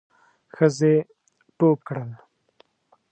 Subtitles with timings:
[0.55, 0.93] ښځې
[1.57, 2.09] ټوپ کړل.